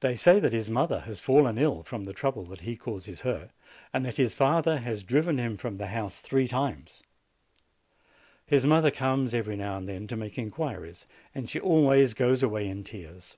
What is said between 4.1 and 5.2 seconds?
his father has